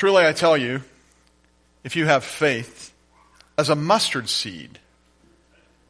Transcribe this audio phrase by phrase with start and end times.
[0.00, 0.80] Truly, I tell you,
[1.84, 2.94] if you have faith
[3.58, 4.78] as a mustard seed,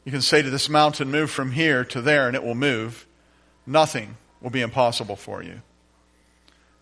[0.04, 3.06] you can say to this mountain, Move from here to there, and it will move.
[3.68, 5.62] Nothing will be impossible for you.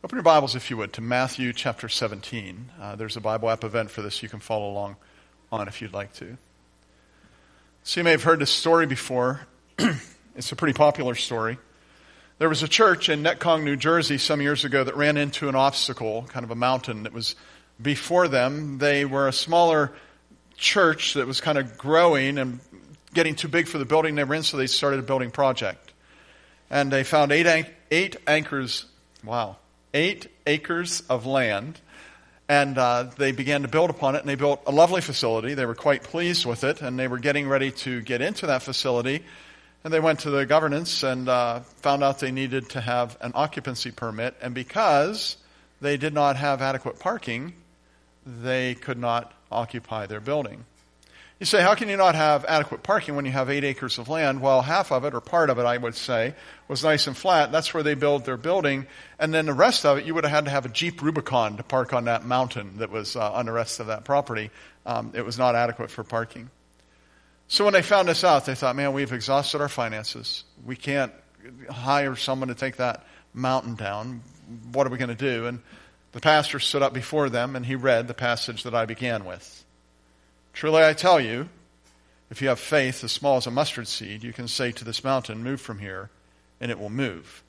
[0.02, 2.70] Open your Bibles, if you would, to Matthew chapter 17.
[2.80, 4.96] Uh, there's a Bible app event for this you can follow along
[5.52, 6.38] on if you'd like to.
[7.82, 9.46] So, you may have heard this story before.
[10.34, 11.58] it's a pretty popular story.
[12.38, 15.56] There was a church in Netcong, New Jersey, some years ago that ran into an
[15.56, 17.34] obstacle, kind of a mountain that was
[17.82, 18.78] before them.
[18.78, 19.92] They were a smaller
[20.56, 22.60] church that was kind of growing and
[23.12, 25.92] getting too big for the building they were in, so they started a building project.
[26.70, 28.84] And they found eight, eight anchors,
[29.24, 29.56] wow,
[29.92, 31.80] eight acres of land.
[32.48, 35.54] And uh, they began to build upon it, and they built a lovely facility.
[35.54, 38.62] They were quite pleased with it, and they were getting ready to get into that
[38.62, 39.24] facility
[39.84, 43.32] and they went to the governance and uh, found out they needed to have an
[43.34, 44.34] occupancy permit.
[44.42, 45.36] And because
[45.80, 47.54] they did not have adequate parking,
[48.26, 50.64] they could not occupy their building.
[51.38, 54.08] You say, how can you not have adequate parking when you have eight acres of
[54.08, 54.40] land?
[54.40, 56.34] Well, half of it, or part of it, I would say,
[56.66, 57.52] was nice and flat.
[57.52, 58.88] That's where they built their building.
[59.20, 61.56] And then the rest of it, you would have had to have a Jeep Rubicon
[61.56, 64.50] to park on that mountain that was uh, on the rest of that property.
[64.84, 66.50] Um, it was not adequate for parking.
[67.48, 70.44] So when they found this out, they thought, man, we've exhausted our finances.
[70.64, 71.12] We can't
[71.70, 74.20] hire someone to take that mountain down.
[74.72, 75.46] What are we going to do?
[75.46, 75.60] And
[76.12, 79.64] the pastor stood up before them and he read the passage that I began with.
[80.52, 81.48] Truly I tell you,
[82.30, 85.02] if you have faith as small as a mustard seed, you can say to this
[85.02, 86.10] mountain, move from here,
[86.60, 87.42] and it will move.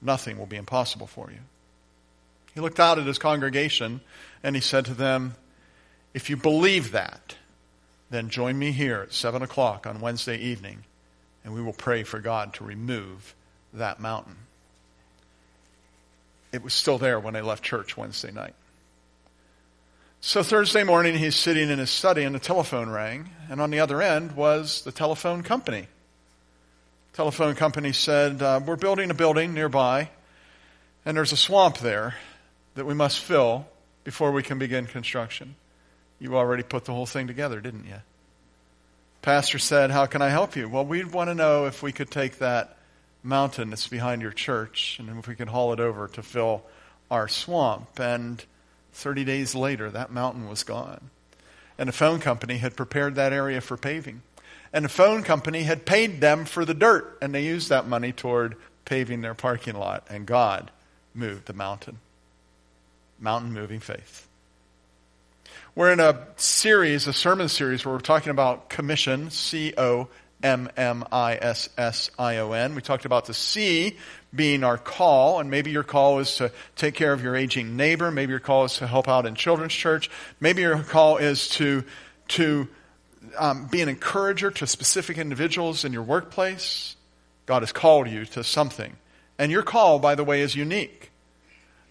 [0.00, 1.40] Nothing will be impossible for you.
[2.54, 4.00] He looked out at his congregation
[4.42, 5.34] and he said to them,
[6.14, 7.36] if you believe that,
[8.10, 10.84] then join me here at 7 o'clock on Wednesday evening,
[11.44, 13.34] and we will pray for God to remove
[13.72, 14.36] that mountain.
[16.52, 18.54] It was still there when I left church Wednesday night.
[20.20, 23.80] So Thursday morning, he's sitting in his study, and the telephone rang, and on the
[23.80, 25.88] other end was the telephone company.
[27.12, 30.10] Telephone company said, uh, We're building a building nearby,
[31.04, 32.14] and there's a swamp there
[32.74, 33.66] that we must fill
[34.04, 35.54] before we can begin construction.
[36.18, 38.00] You already put the whole thing together, didn't you?
[39.22, 40.68] Pastor said, How can I help you?
[40.68, 42.76] Well, we'd want to know if we could take that
[43.22, 46.62] mountain that's behind your church and if we could haul it over to fill
[47.10, 47.98] our swamp.
[47.98, 48.42] And
[48.92, 51.10] 30 days later, that mountain was gone.
[51.78, 54.22] And a phone company had prepared that area for paving.
[54.72, 58.12] And the phone company had paid them for the dirt, and they used that money
[58.12, 60.06] toward paving their parking lot.
[60.08, 60.70] And God
[61.14, 61.98] moved the mountain.
[63.18, 64.28] Mountain moving faith.
[65.76, 70.08] We're in a series, a sermon series, where we're talking about commission, C O
[70.42, 72.74] M M I S S I O N.
[72.74, 73.98] We talked about the C
[74.34, 78.10] being our call, and maybe your call is to take care of your aging neighbor.
[78.10, 80.10] Maybe your call is to help out in children's church.
[80.40, 81.84] Maybe your call is to,
[82.28, 82.68] to
[83.38, 86.96] um, be an encourager to specific individuals in your workplace.
[87.44, 88.96] God has called you to something.
[89.38, 91.10] And your call, by the way, is unique.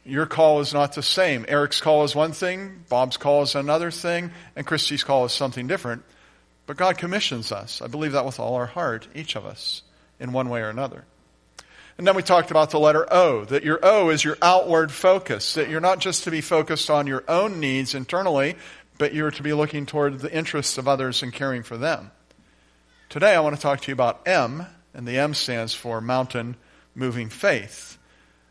[0.06, 1.46] Your call is not the same.
[1.48, 5.66] Eric's call is one thing, Bob's call is another thing, and Christy's call is something
[5.66, 6.04] different.
[6.68, 7.82] But God commissions us.
[7.82, 9.82] I believe that with all our heart, each of us,
[10.20, 11.06] in one way or another.
[11.98, 15.56] And then we talked about the letter O, that your O is your outward focus,
[15.56, 18.58] that you're not just to be focused on your own needs internally,
[18.98, 22.12] but you're to be looking toward the interests of others and caring for them.
[23.10, 26.58] Today I want to talk to you about M, and the M stands for mountain
[26.94, 27.98] moving faith.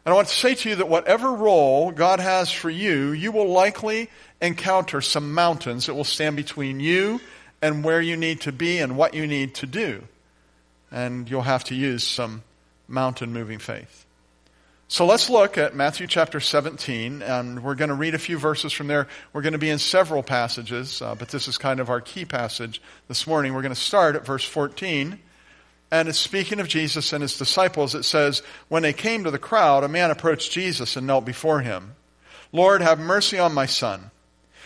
[0.05, 3.33] And I want to say to you that whatever role God has for you, you
[3.33, 4.11] will likely
[4.41, 7.21] encounter some mountains that will stand between you
[7.63, 10.03] and where you need to be and what you need to do.
[10.93, 12.43] And you'll have to use some
[12.87, 14.05] mountain moving faith.
[14.89, 18.71] So let's look at Matthew chapter 17, and we're going to read a few verses
[18.75, 19.09] from there.
[19.33, 22.27] We're going to be in several passages, uh, but this is kind of our key
[22.27, 23.55] passage this morning.
[23.55, 25.19] We're going to start at verse 14
[25.95, 27.95] and it's speaking of Jesus and his disciples.
[27.95, 31.61] It says, When they came to the crowd, a man approached Jesus and knelt before
[31.61, 31.95] him.
[32.51, 34.11] Lord, have mercy on my son.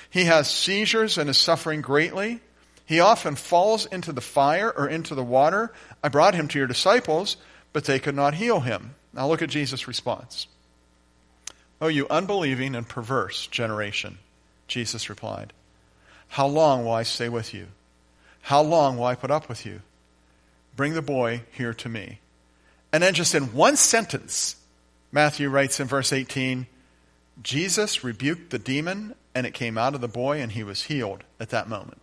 [0.08, 2.40] He has seizures and is suffering greatly.
[2.86, 5.70] He often falls into the fire or into the water.
[6.02, 7.36] I brought him to your disciples,
[7.74, 8.94] but they could not heal him.
[9.12, 10.46] Now look at Jesus' response.
[11.78, 14.16] Oh, you unbelieving and perverse generation,
[14.66, 15.52] Jesus replied.
[16.28, 17.66] How long will I stay with you?
[18.40, 19.82] How long will I put up with you?
[20.78, 22.20] Bring the boy here to me.
[22.92, 24.54] And then, just in one sentence,
[25.10, 26.68] Matthew writes in verse 18
[27.42, 31.24] Jesus rebuked the demon, and it came out of the boy, and he was healed
[31.40, 32.00] at that moment.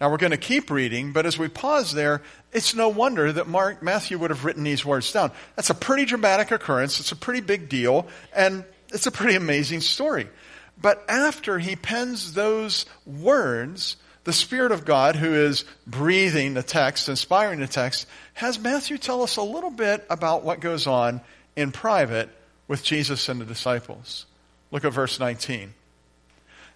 [0.00, 2.22] Now, we're going to keep reading, but as we pause there,
[2.52, 5.30] it's no wonder that Mark, Matthew would have written these words down.
[5.54, 9.80] That's a pretty dramatic occurrence, it's a pretty big deal, and it's a pretty amazing
[9.80, 10.28] story.
[10.76, 17.08] But after he pens those words, the Spirit of God, who is breathing the text,
[17.08, 21.20] inspiring the text, has Matthew tell us a little bit about what goes on
[21.56, 22.30] in private
[22.66, 24.24] with Jesus and the disciples.
[24.70, 25.74] Look at verse 19.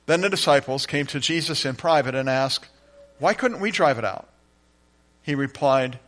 [0.07, 2.69] Then the disciples came to Jesus in private and asked,
[3.19, 4.29] Why couldn't we drive it out?
[5.23, 5.99] He replied,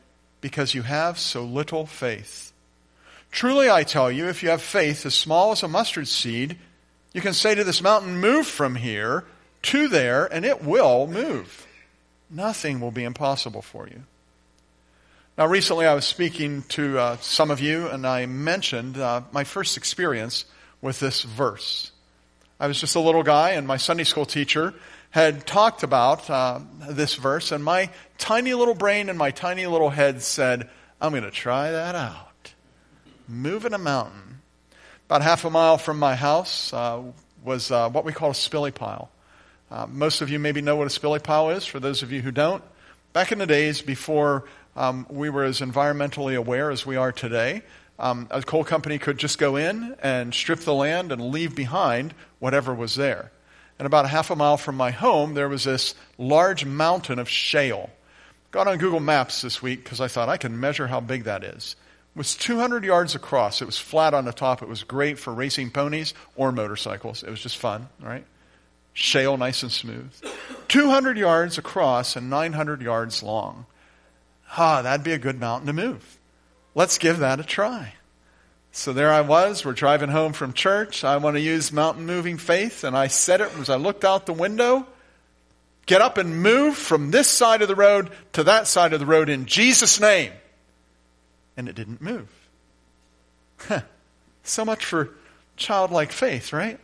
[0.40, 2.52] Because you have so little faith.
[3.31, 6.58] Truly I tell you, if you have faith as small as a mustard seed,
[7.12, 9.25] you can say to this mountain, Move from here
[9.62, 11.66] to there, and it will move.
[12.30, 14.04] Nothing will be impossible for you.
[15.36, 19.44] Now, recently I was speaking to uh, some of you, and I mentioned uh, my
[19.44, 20.44] first experience
[20.82, 21.92] with this verse.
[22.58, 24.74] I was just a little guy, and my Sunday school teacher
[25.10, 26.60] had talked about uh,
[26.90, 30.68] this verse, and my tiny little brain and my tiny little head said,
[31.00, 32.52] I'm going to try that out.
[33.26, 34.40] Moving a mountain.
[35.06, 37.02] About half a mile from my house uh,
[37.42, 39.10] was uh, what we call a spilly pile.
[39.70, 41.64] Uh, most of you maybe know what a spilly pile is.
[41.64, 42.62] For those of you who don't,
[43.12, 44.44] back in the days before
[44.76, 47.62] um, we were as environmentally aware as we are today,
[47.99, 52.14] um, a coal company could just go in and strip the land and leave behind
[52.38, 53.31] whatever was there.
[53.78, 57.28] And about a half a mile from my home, there was this large mountain of
[57.28, 57.90] shale.
[58.50, 61.44] Got on Google Maps this week because I thought I can measure how big that
[61.44, 61.76] is.
[62.14, 63.62] It was 200 yards across.
[63.62, 64.62] It was flat on the top.
[64.62, 67.23] It was great for racing ponies or motorcycles.
[67.23, 68.25] It was just fun, right?
[68.92, 70.12] Shale nice and smooth.
[70.69, 73.66] 200 yards across and 900 yards long.
[74.56, 76.19] Ah, that'd be a good mountain to move.
[76.75, 77.94] Let's give that a try.
[78.72, 79.64] So there I was.
[79.64, 81.02] We're driving home from church.
[81.02, 82.84] I want to use mountain moving faith.
[82.84, 84.87] And I said it as I looked out the window.
[85.87, 89.06] Get up and move from this side of the road to that side of the
[89.06, 90.32] road in Jesus' name.
[91.56, 92.28] And it didn't move.
[94.44, 95.10] so much for
[95.56, 96.78] childlike faith, right?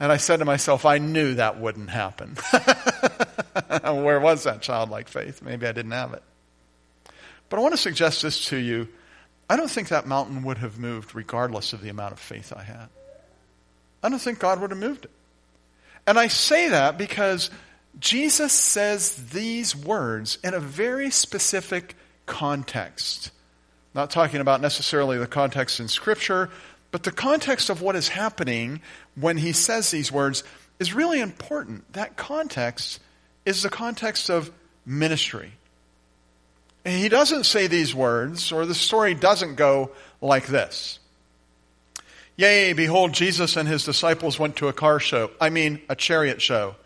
[0.00, 2.36] And I said to myself, I knew that wouldn't happen.
[3.82, 5.42] Where was that childlike faith?
[5.42, 6.22] Maybe I didn't have it.
[7.48, 8.88] But I want to suggest this to you.
[9.50, 12.62] I don't think that mountain would have moved regardless of the amount of faith I
[12.62, 12.88] had.
[14.02, 15.10] I don't think God would have moved it.
[16.06, 17.50] And I say that because
[17.98, 21.96] Jesus says these words in a very specific
[22.26, 23.32] context.
[23.94, 26.50] Not talking about necessarily the context in Scripture,
[26.90, 28.80] but the context of what is happening
[29.14, 30.44] when he says these words
[30.78, 31.92] is really important.
[31.92, 33.00] That context
[33.44, 34.50] is the context of
[34.86, 35.52] ministry.
[36.84, 39.90] And he doesn't say these words, or the story doesn't go
[40.20, 40.98] like this.
[42.36, 46.40] Yea, behold, Jesus and his disciples went to a car show, I mean, a chariot
[46.40, 46.76] show.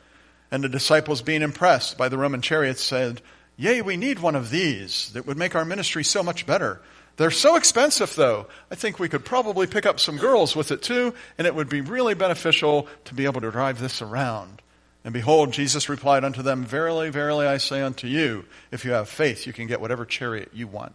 [0.50, 3.20] And the disciples, being impressed by the Roman chariots, said,
[3.56, 6.80] Yea, we need one of these that would make our ministry so much better.
[7.16, 8.46] They're so expensive, though.
[8.70, 11.68] I think we could probably pick up some girls with it too, and it would
[11.68, 14.62] be really beneficial to be able to drive this around.
[15.04, 19.08] And behold, Jesus replied unto them, Verily, verily, I say unto you, if you have
[19.08, 20.94] faith, you can get whatever chariot you want.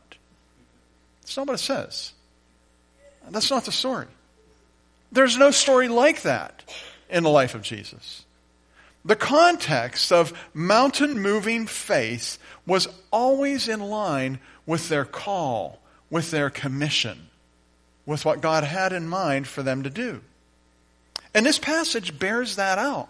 [1.21, 2.13] That's not what it says.
[3.29, 4.07] That's not the story.
[5.11, 6.63] There's no story like that
[7.09, 8.25] in the life of Jesus.
[9.03, 15.79] The context of mountain moving faith was always in line with their call
[16.09, 17.27] with their commission,
[18.05, 20.21] with what God had in mind for them to do.
[21.33, 23.09] And this passage bears that out.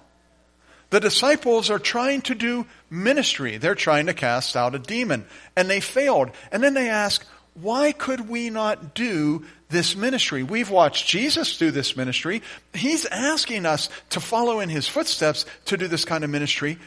[0.90, 3.58] The disciples are trying to do ministry.
[3.58, 5.26] They're trying to cast out a demon.
[5.56, 6.32] And they failed.
[6.52, 10.44] And then they ask, why could we not do this ministry?
[10.44, 12.42] We've watched Jesus do this ministry.
[12.74, 16.78] He's asking us to follow in his footsteps to do this kind of ministry.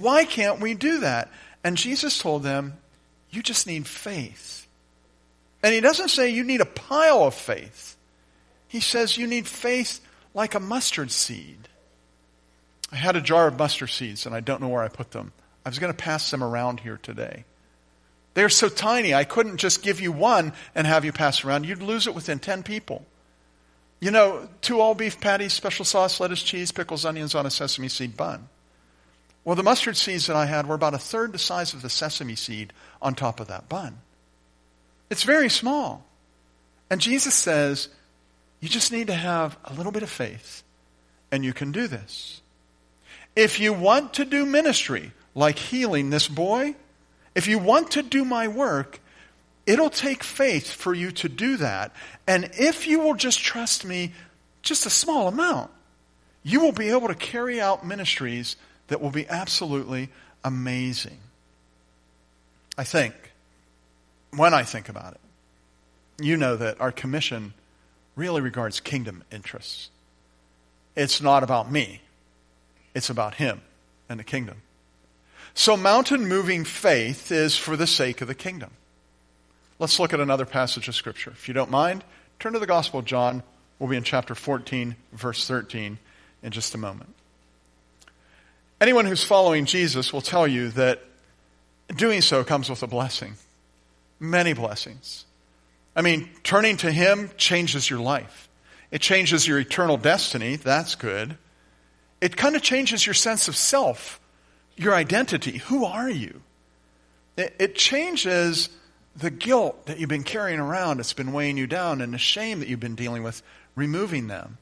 [0.00, 1.30] Why can't we do that?
[1.62, 2.74] And Jesus told them,
[3.30, 4.61] you just need faith.
[5.62, 7.96] And he doesn't say you need a pile of faith.
[8.68, 10.00] He says you need faith
[10.34, 11.68] like a mustard seed.
[12.90, 15.32] I had a jar of mustard seeds and I don't know where I put them.
[15.64, 17.44] I was going to pass them around here today.
[18.34, 21.66] They're so tiny, I couldn't just give you one and have you pass around.
[21.66, 23.04] You'd lose it within 10 people.
[24.00, 27.88] You know, two all beef patties, special sauce, lettuce, cheese, pickles, onions on a sesame
[27.88, 28.48] seed bun.
[29.44, 31.90] Well, the mustard seeds that I had were about a third the size of the
[31.90, 33.98] sesame seed on top of that bun.
[35.12, 36.06] It's very small.
[36.88, 37.90] And Jesus says,
[38.60, 40.62] you just need to have a little bit of faith,
[41.30, 42.40] and you can do this.
[43.36, 46.76] If you want to do ministry, like healing this boy,
[47.34, 49.00] if you want to do my work,
[49.66, 51.94] it'll take faith for you to do that.
[52.26, 54.12] And if you will just trust me
[54.62, 55.70] just a small amount,
[56.42, 58.56] you will be able to carry out ministries
[58.88, 60.08] that will be absolutely
[60.42, 61.18] amazing.
[62.78, 63.31] I think
[64.34, 65.20] when I think about it,
[66.24, 67.54] you know that our commission
[68.16, 69.90] really regards kingdom interests.
[70.94, 72.02] It's not about me.
[72.94, 73.60] It's about Him
[74.08, 74.62] and the kingdom.
[75.54, 78.70] So mountain moving faith is for the sake of the kingdom.
[79.78, 81.30] Let's look at another passage of Scripture.
[81.30, 82.04] If you don't mind,
[82.38, 83.42] turn to the Gospel of John.
[83.78, 85.98] We'll be in chapter 14, verse 13
[86.42, 87.14] in just a moment.
[88.80, 91.02] Anyone who's following Jesus will tell you that
[91.94, 93.34] doing so comes with a blessing.
[94.22, 95.24] Many blessings.
[95.96, 98.48] I mean, turning to Him changes your life.
[98.92, 100.54] It changes your eternal destiny.
[100.54, 101.36] That's good.
[102.20, 104.20] It kind of changes your sense of self,
[104.76, 105.58] your identity.
[105.58, 106.40] Who are you?
[107.36, 108.68] It, it changes
[109.16, 111.00] the guilt that you've been carrying around.
[111.00, 113.42] It's been weighing you down, and the shame that you've been dealing with,
[113.74, 114.58] removing them.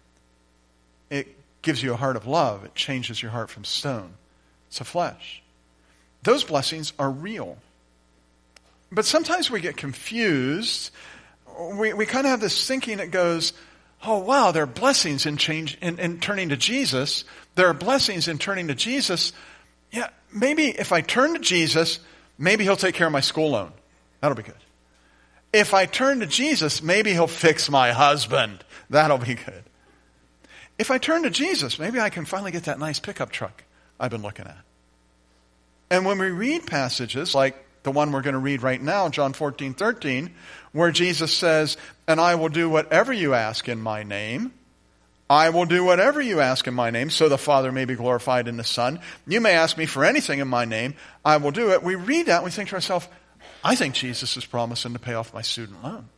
[1.10, 2.64] It gives you a heart of love.
[2.64, 4.14] It changes your heart from stone
[4.70, 5.42] to flesh.
[6.22, 7.58] Those blessings are real.
[8.92, 10.90] But sometimes we get confused.
[11.74, 13.52] We, we kind of have this thinking that goes,
[14.02, 17.24] oh, wow, there are blessings in, change, in, in turning to Jesus.
[17.54, 19.32] There are blessings in turning to Jesus.
[19.92, 22.00] Yeah, maybe if I turn to Jesus,
[22.38, 23.72] maybe he'll take care of my school loan.
[24.20, 24.54] That'll be good.
[25.52, 28.64] If I turn to Jesus, maybe he'll fix my husband.
[28.88, 29.64] That'll be good.
[30.78, 33.64] If I turn to Jesus, maybe I can finally get that nice pickup truck
[33.98, 34.58] I've been looking at.
[35.90, 39.32] And when we read passages like the one we're going to read right now, John
[39.32, 40.30] 14, 13,
[40.72, 44.52] where Jesus says, And I will do whatever you ask in my name.
[45.28, 48.48] I will do whatever you ask in my name, so the Father may be glorified
[48.48, 48.98] in the Son.
[49.28, 50.94] You may ask me for anything in my name.
[51.24, 51.84] I will do it.
[51.84, 53.06] We read that and we think to ourselves,
[53.62, 56.08] I think Jesus is promising to pay off my student loan.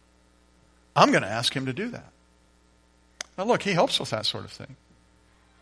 [0.96, 2.10] I'm going to ask him to do that.
[3.36, 4.76] Now, look, he helps with that sort of thing.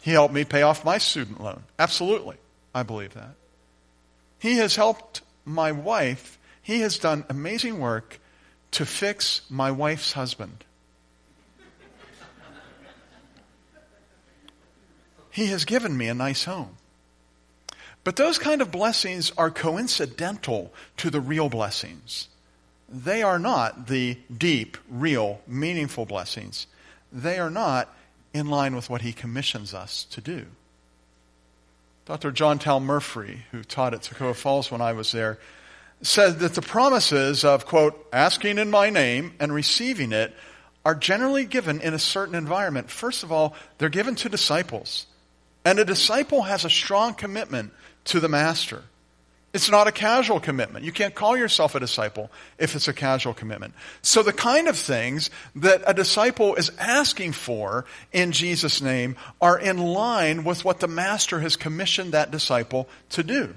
[0.03, 1.63] He helped me pay off my student loan.
[1.79, 2.37] Absolutely.
[2.75, 3.35] I believe that.
[4.39, 6.39] He has helped my wife.
[6.63, 8.21] He has done amazing work
[8.73, 10.65] to fix my wife's husband.
[15.31, 16.77] he has given me a nice home.
[18.03, 22.29] But those kind of blessings are coincidental to the real blessings.
[22.89, 26.67] They are not the deep, real, meaningful blessings
[27.13, 27.95] they are not
[28.33, 30.47] in line with what he commissions us to do.
[32.07, 32.33] Dr.
[32.33, 35.39] John Tal Murphy, who taught at Toccoa Falls when I was there,
[36.03, 40.35] said that the promises of, quote, asking in my name and receiving it
[40.85, 42.91] are generally given in a certain environment.
[42.91, 45.07] First of all, they're given to disciples.
[45.65, 47.73] And a disciple has a strong commitment
[48.07, 48.83] to the master.
[49.53, 50.85] It's not a casual commitment.
[50.85, 53.75] You can't call yourself a disciple if it's a casual commitment.
[54.01, 59.59] So the kind of things that a disciple is asking for in Jesus' name are
[59.59, 63.55] in line with what the master has commissioned that disciple to do.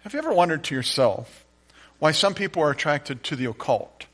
[0.00, 1.44] Have you ever wondered to yourself
[1.98, 4.06] why some people are attracted to the occult?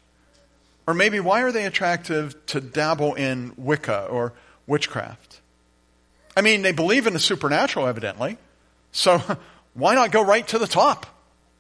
[0.87, 4.33] Or maybe why are they attracted to dabble in Wicca or
[4.67, 5.41] witchcraft?
[6.35, 8.39] I mean, they believe in the supernatural, evidently.
[8.93, 9.21] So
[9.75, 11.07] why not go right to the top?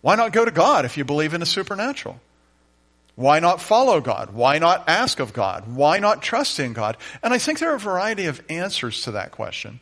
[0.00, 2.20] Why not go to God if you believe in the supernatural?
[3.16, 4.32] Why not follow God?
[4.32, 5.74] Why not ask of God?
[5.74, 6.96] Why not trust in God?
[7.22, 9.80] And I think there are a variety of answers to that question.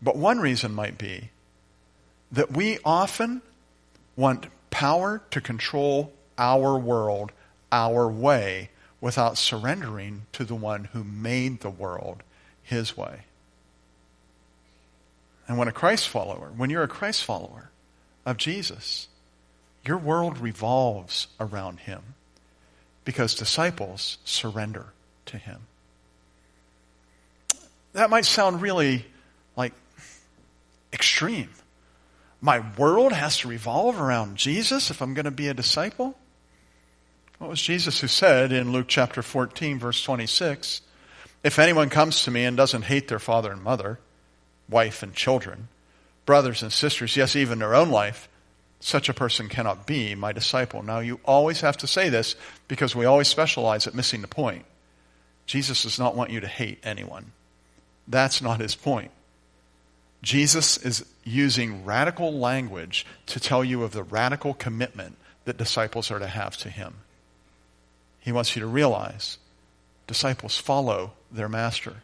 [0.00, 1.30] But one reason might be
[2.30, 3.42] that we often
[4.16, 7.32] want power to control our world
[7.72, 8.70] our way
[9.00, 12.22] without surrendering to the one who made the world
[12.62, 13.22] his way.
[15.46, 17.70] And when a Christ follower, when you're a Christ follower
[18.24, 19.08] of Jesus,
[19.86, 22.14] your world revolves around him
[23.04, 24.86] because disciples surrender
[25.26, 25.60] to him.
[27.92, 29.04] That might sound really
[29.56, 29.72] like
[30.92, 31.50] extreme.
[32.40, 36.16] My world has to revolve around Jesus if I'm going to be a disciple?
[37.38, 40.80] What was Jesus who said in Luke chapter 14, verse 26?
[41.42, 43.98] If anyone comes to me and doesn't hate their father and mother,
[44.68, 45.68] wife and children,
[46.26, 48.28] brothers and sisters, yes, even their own life,
[48.80, 50.82] such a person cannot be my disciple.
[50.82, 52.36] Now, you always have to say this
[52.68, 54.64] because we always specialize at missing the point.
[55.46, 57.32] Jesus does not want you to hate anyone.
[58.06, 59.10] That's not his point.
[60.22, 66.18] Jesus is using radical language to tell you of the radical commitment that disciples are
[66.18, 66.94] to have to him.
[68.20, 69.38] He wants you to realize
[70.06, 71.96] disciples follow their master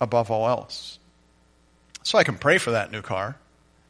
[0.00, 0.98] above all else.
[2.04, 3.36] So I can pray for that new car.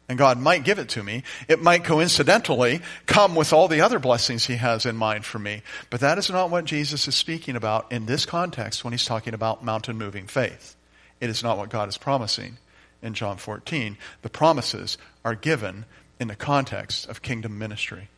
[0.08, 1.22] And God might give it to me.
[1.48, 5.62] It might coincidentally come with all the other blessings He has in mind for me.
[5.88, 9.34] But that is not what Jesus is speaking about in this context when He's talking
[9.34, 10.76] about mountain moving faith.
[11.20, 12.58] It is not what God is promising
[13.02, 13.96] in John 14.
[14.22, 15.86] The promises are given
[16.20, 18.08] in the context of kingdom ministry.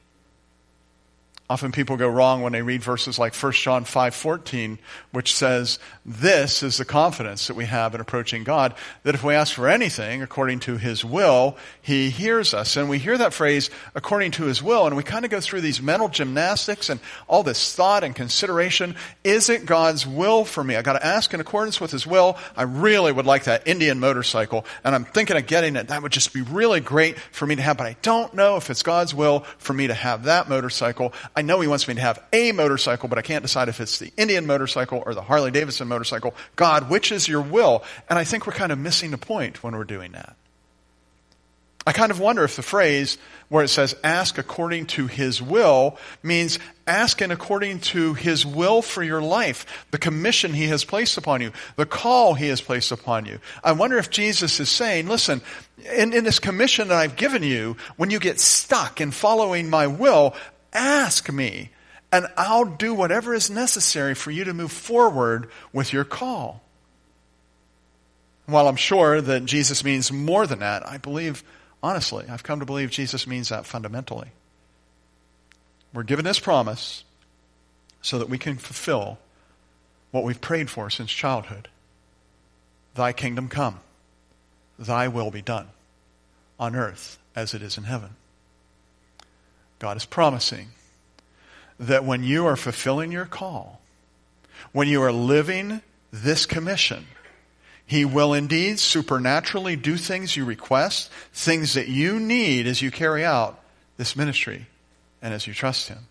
[1.49, 4.81] Often people go wrong when they read verses like 1 John 5:14,
[5.13, 8.75] which says, "This is the confidence that we have in approaching God,
[9.05, 12.99] that if we ask for anything according to his will, he hears us." And we
[12.99, 16.09] hear that phrase according to his will, and we kind of go through these mental
[16.09, 16.99] gymnastics and
[17.29, 20.75] all this thought and consideration, is it God's will for me?
[20.75, 22.37] I got to ask in accordance with his will.
[22.57, 25.89] I really would like that Indian motorcycle, and I'm thinking of getting it.
[25.89, 28.69] That would just be really great for me to have, but I don't know if
[28.69, 31.13] it's God's will for me to have that motorcycle.
[31.37, 33.99] I know he wants me to have a motorcycle, but I can't decide if it's
[33.99, 36.35] the Indian motorcycle or the Harley Davidson motorcycle.
[36.57, 37.85] God, which is your will?
[38.09, 40.35] And I think we're kind of missing the point when we're doing that.
[41.87, 43.17] I kind of wonder if the phrase
[43.49, 48.83] where it says ask according to his will means ask in according to his will
[48.83, 52.91] for your life, the commission he has placed upon you, the call he has placed
[52.91, 53.39] upon you.
[53.63, 55.43] I wonder if Jesus is saying, listen,
[55.95, 59.87] in, in this commission that I've given you, when you get stuck in following my
[59.87, 60.35] will,
[60.73, 61.71] Ask me,
[62.13, 66.63] and I'll do whatever is necessary for you to move forward with your call.
[68.47, 71.43] While I'm sure that Jesus means more than that, I believe,
[71.83, 74.29] honestly, I've come to believe Jesus means that fundamentally.
[75.93, 77.05] We're given this promise
[78.03, 79.19] so that we can fulfill
[80.11, 81.69] what we've prayed for since childhood.
[82.95, 83.81] Thy kingdom come,
[84.79, 85.69] thy will be done
[86.59, 88.11] on earth as it is in heaven.
[89.79, 90.69] God is promising
[91.79, 93.81] that when you are fulfilling your call,
[94.73, 97.07] when you are living this commission,
[97.85, 103.25] He will indeed supernaturally do things you request, things that you need as you carry
[103.25, 103.61] out
[103.97, 104.67] this ministry
[105.21, 106.07] and as you trust Him.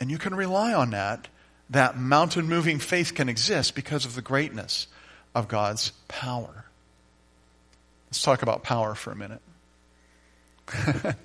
[0.00, 1.28] And you can rely on that.
[1.70, 4.86] That mountain moving faith can exist because of the greatness
[5.34, 6.64] of God's power.
[8.08, 9.42] Let's talk about power for a minute.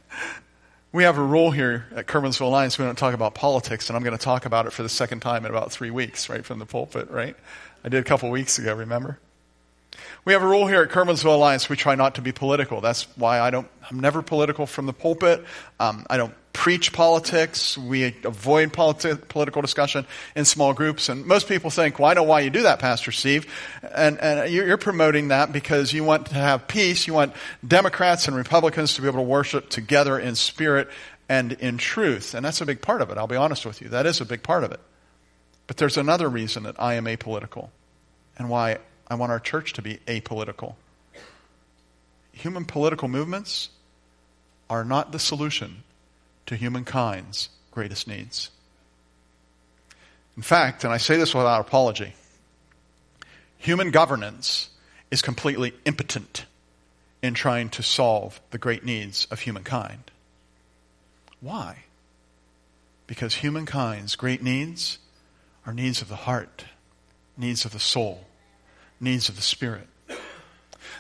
[0.94, 2.78] We have a rule here at Kermansville Alliance.
[2.78, 5.22] We don't talk about politics, and I'm going to talk about it for the second
[5.22, 7.36] time in about three weeks, right from the pulpit, right?
[7.84, 9.18] I did a couple weeks ago, remember?
[10.24, 11.68] We have a rule here at Kermansville Alliance.
[11.68, 12.80] We try not to be political.
[12.80, 15.44] That's why I don't, I'm never political from the pulpit.
[15.80, 17.78] Um, I don't preach politics.
[17.78, 21.10] We avoid politi- political discussion in small groups.
[21.10, 23.54] And most people think, well, I know why you do that, Pastor Steve.
[23.94, 27.06] And, and you're promoting that because you want to have peace.
[27.06, 27.34] You want
[27.68, 30.88] Democrats and Republicans to be able to worship together in spirit
[31.28, 32.34] and in truth.
[32.34, 33.18] And that's a big part of it.
[33.18, 33.90] I'll be honest with you.
[33.90, 34.80] That is a big part of it.
[35.68, 37.72] But there's another reason that I am apolitical
[38.38, 38.78] and why
[39.10, 40.76] I want our church to be apolitical.
[42.32, 43.68] Human political movements
[44.70, 45.84] are not the solution
[46.46, 48.50] to humankind's greatest needs.
[50.36, 52.14] In fact, and I say this without apology,
[53.58, 54.70] human governance
[55.12, 56.46] is completely impotent
[57.22, 60.12] in trying to solve the great needs of humankind.
[61.40, 61.84] Why?
[63.08, 64.98] Because humankind's great needs
[65.66, 66.66] are needs of the heart,
[67.38, 68.26] needs of the soul,
[69.00, 69.88] needs of the spirit.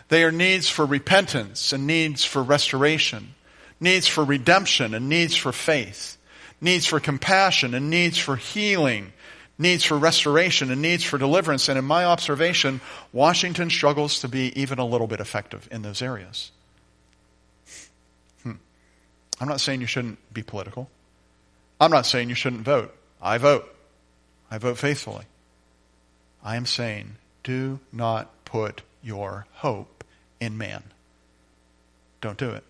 [0.09, 3.35] They are needs for repentance and needs for restoration
[3.83, 6.17] needs for redemption and needs for faith,
[6.61, 9.11] needs for compassion and needs for healing,
[9.57, 11.69] needs for restoration and needs for deliverance.
[11.69, 16.01] And in my observation, Washington struggles to be even a little bit effective in those
[16.01, 16.51] areas.
[18.41, 18.53] Hmm.
[19.39, 20.89] I'm not saying you shouldn't be political.
[21.79, 22.95] I'm not saying you shouldn't vote.
[23.21, 23.69] I vote.
[24.49, 25.25] I vote faithfully.
[26.43, 30.03] I am saying do not put your hope
[30.39, 30.83] in man.
[32.21, 32.63] Don't do it.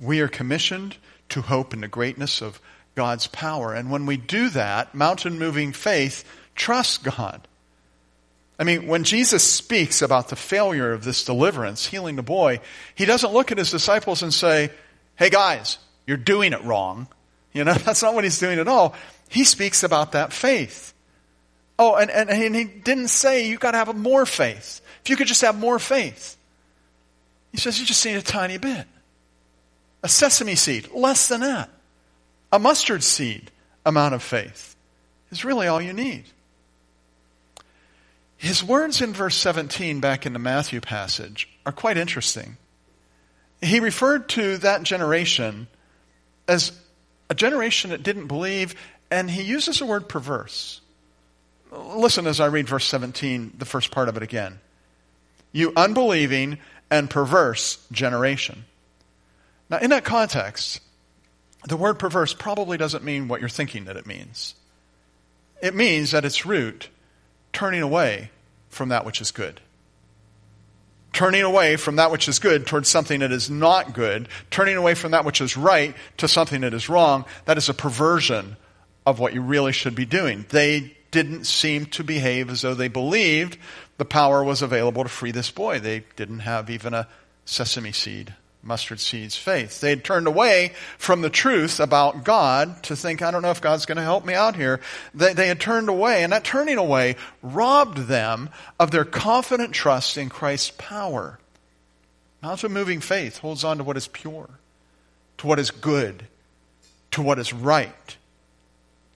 [0.00, 0.96] We are commissioned
[1.30, 2.60] to hope in the greatness of
[2.94, 3.74] God's power.
[3.74, 7.46] And when we do that, mountain moving faith trusts God.
[8.58, 12.60] I mean, when Jesus speaks about the failure of this deliverance, healing the boy,
[12.94, 14.70] he doesn't look at his disciples and say,
[15.16, 17.08] Hey guys, you're doing it wrong.
[17.52, 18.94] You know, that's not what he's doing at all.
[19.28, 20.92] He speaks about that faith.
[21.78, 24.82] Oh, and, and, and he didn't say you've got to have more faith.
[25.02, 26.36] If you could just have more faith.
[27.52, 28.86] He says you just need a tiny bit.
[30.02, 31.70] A sesame seed, less than that.
[32.52, 33.50] A mustard seed
[33.84, 34.76] amount of faith
[35.30, 36.24] is really all you need.
[38.36, 42.56] His words in verse 17 back in the Matthew passage are quite interesting.
[43.60, 45.68] He referred to that generation
[46.48, 46.72] as
[47.28, 48.74] a generation that didn't believe,
[49.10, 50.80] and he uses the word perverse.
[51.70, 54.58] Listen as I read verse 17, the first part of it again.
[55.52, 56.58] You unbelieving
[56.90, 58.64] and perverse generation.
[59.70, 60.80] Now, in that context,
[61.66, 64.54] the word perverse probably doesn't mean what you're thinking that it means.
[65.62, 66.88] It means at its root,
[67.52, 68.30] turning away
[68.68, 69.60] from that which is good,
[71.12, 74.94] turning away from that which is good towards something that is not good, turning away
[74.94, 78.56] from that which is right to something that is wrong, that is a perversion
[79.06, 80.46] of what you really should be doing.
[80.48, 83.58] They didn't seem to behave as though they believed
[83.98, 85.80] the power was available to free this boy.
[85.80, 87.08] They didn't have even a
[87.44, 89.80] sesame seed, mustard seeds faith.
[89.80, 93.60] They had turned away from the truth about God to think, I don't know if
[93.60, 94.80] God's going to help me out here.
[95.14, 100.18] They, they had turned away, and that turning away robbed them of their confident trust
[100.18, 101.38] in Christ's power.
[102.42, 104.48] Mountain moving faith holds on to what is pure,
[105.38, 106.26] to what is good,
[107.12, 108.16] to what is right,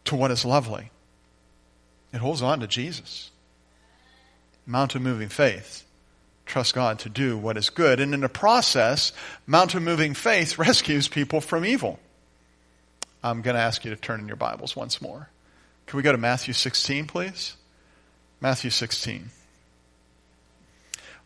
[0.04, 0.90] to what is lovely.
[2.12, 3.30] It holds on to Jesus.
[4.66, 5.84] Mountain moving faith.
[6.46, 8.00] Trust God to do what is good.
[8.00, 9.12] And in the process,
[9.46, 11.98] mountain moving faith rescues people from evil.
[13.22, 15.30] I'm going to ask you to turn in your Bibles once more.
[15.86, 17.56] Can we go to Matthew 16, please?
[18.40, 19.30] Matthew 16.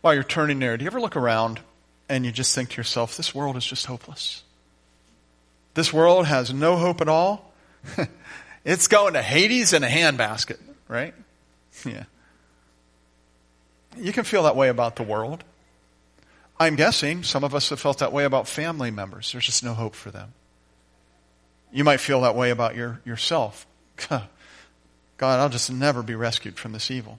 [0.00, 1.60] While you're turning there, do you ever look around
[2.08, 4.44] and you just think to yourself, this world is just hopeless?
[5.74, 7.52] This world has no hope at all.
[8.64, 11.14] it's going to Hades in a handbasket right?
[11.86, 12.04] Yeah.
[13.96, 15.44] You can feel that way about the world.
[16.60, 19.32] I'm guessing some of us have felt that way about family members.
[19.32, 20.34] There's just no hope for them.
[21.72, 23.66] You might feel that way about your, yourself.
[24.08, 24.28] God,
[25.40, 27.18] I'll just never be rescued from this evil.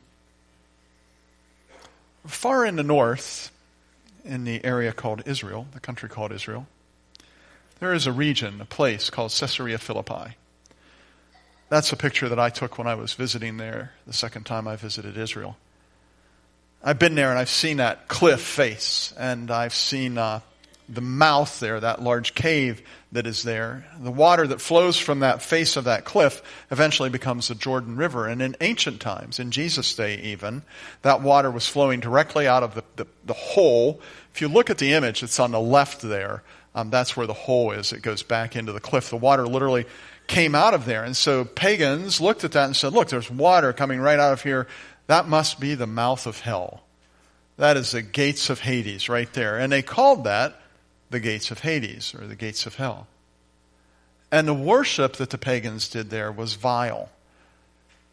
[2.25, 3.51] Far in the north,
[4.25, 6.67] in the area called Israel, the country called Israel,
[7.79, 10.35] there is a region, a place called Caesarea Philippi.
[11.69, 14.75] That's a picture that I took when I was visiting there the second time I
[14.75, 15.57] visited Israel.
[16.81, 20.39] I've been there and I've seen that cliff face, and I've seen uh,
[20.87, 23.85] the mouth there, that large cave that is there.
[23.99, 28.27] The water that flows from that face of that cliff eventually becomes the Jordan River.
[28.27, 30.63] And in ancient times, in Jesus' day even,
[31.01, 33.99] that water was flowing directly out of the, the, the hole.
[34.33, 36.43] If you look at the image, it's on the left there.
[36.73, 37.91] Um, that's where the hole is.
[37.91, 39.09] It goes back into the cliff.
[39.09, 39.85] The water literally
[40.27, 41.03] came out of there.
[41.03, 44.43] And so pagans looked at that and said, Look, there's water coming right out of
[44.43, 44.67] here.
[45.09, 46.83] That must be the mouth of hell.
[47.57, 49.57] That is the gates of Hades right there.
[49.57, 50.61] And they called that
[51.09, 53.07] the gates of Hades or the gates of hell.
[54.31, 57.09] And the worship that the pagans did there was vile.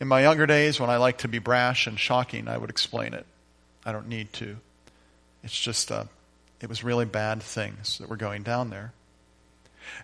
[0.00, 3.12] In my younger days, when I liked to be brash and shocking, I would explain
[3.12, 3.26] it.
[3.84, 4.56] I don't need to.
[5.44, 6.04] It's just, uh,
[6.62, 8.94] it was really bad things that were going down there.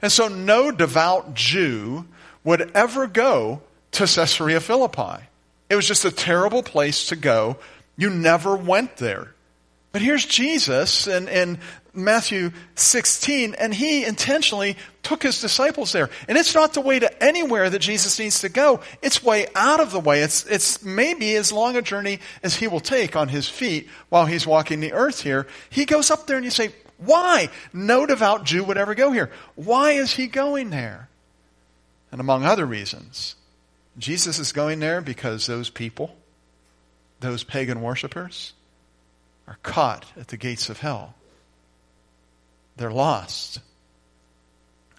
[0.03, 2.05] And so no devout Jew
[2.45, 5.25] would ever go to Caesarea Philippi.
[5.73, 7.57] It was just a terrible place to go.
[7.97, 9.33] You never went there.
[9.91, 11.61] But here's Jesus in, in
[11.95, 16.11] Matthew 16, and he intentionally took his disciples there.
[16.29, 18.81] And it's not the way to anywhere that Jesus needs to go.
[19.01, 20.21] It's way out of the way.
[20.21, 24.27] It's, it's maybe as long a journey as he will take on his feet while
[24.27, 25.47] he's walking the earth here.
[25.71, 27.49] He goes up there and you say, why?
[27.73, 29.31] No devout Jew would ever go here.
[29.55, 31.09] Why is he going there?
[32.11, 33.37] And among other reasons,
[33.99, 36.17] Jesus is going there because those people,
[37.21, 38.53] those pagan worshippers,
[39.47, 41.15] are caught at the gates of hell.
[42.77, 43.61] They're lost.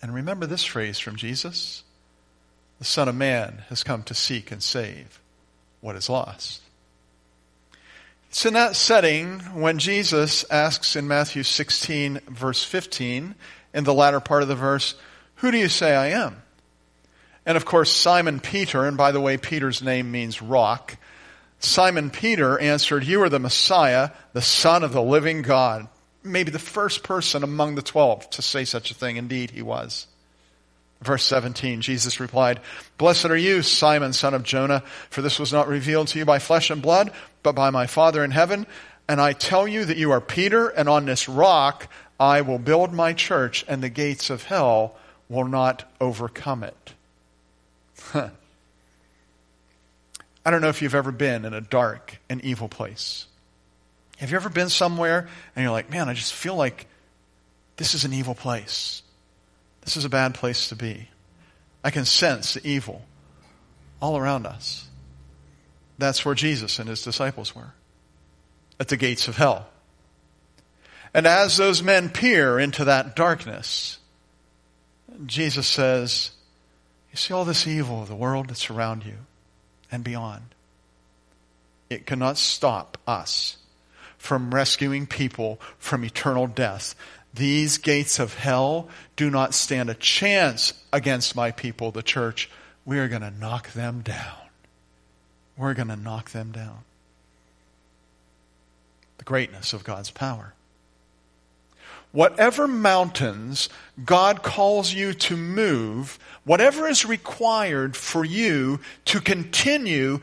[0.01, 1.83] And remember this phrase from Jesus
[2.77, 5.19] The Son of Man has come to seek and save
[5.81, 6.61] what is lost.
[8.29, 13.35] It's in that setting when Jesus asks in Matthew 16, verse 15,
[13.73, 14.95] in the latter part of the verse,
[15.35, 16.42] Who do you say I am?
[17.45, 20.97] And of course, Simon Peter, and by the way, Peter's name means rock.
[21.59, 25.87] Simon Peter answered, You are the Messiah, the Son of the living God.
[26.23, 29.17] Maybe the first person among the twelve to say such a thing.
[29.17, 30.07] Indeed, he was.
[31.01, 32.61] Verse 17, Jesus replied,
[32.97, 36.39] Blessed are you, Simon, son of Jonah, for this was not revealed to you by
[36.39, 37.11] flesh and blood,
[37.43, 38.65] but by my Father in heaven.
[39.09, 42.93] And I tell you that you are Peter, and on this rock I will build
[42.93, 44.95] my church, and the gates of hell
[45.27, 46.92] will not overcome it.
[48.13, 48.31] I
[50.51, 53.27] don't know if you've ever been in a dark and evil place.
[54.17, 56.87] Have you ever been somewhere and you're like, man, I just feel like
[57.77, 59.01] this is an evil place?
[59.81, 61.09] This is a bad place to be.
[61.83, 63.01] I can sense the evil
[64.01, 64.87] all around us.
[65.97, 67.73] That's where Jesus and his disciples were
[68.79, 69.67] at the gates of hell.
[71.13, 73.99] And as those men peer into that darkness,
[75.25, 76.31] Jesus says,
[77.13, 79.19] You see all this evil of the world that's around you
[79.91, 80.55] and beyond.
[81.87, 83.57] It cannot stop us
[84.17, 86.95] from rescuing people from eternal death.
[87.31, 92.49] These gates of hell do not stand a chance against my people, the church.
[92.83, 94.37] We are going to knock them down.
[95.55, 96.79] We're going to knock them down.
[99.19, 100.53] the greatness of God's power.
[102.13, 103.69] Whatever mountains
[104.05, 110.19] God calls you to move, whatever is required for you to continue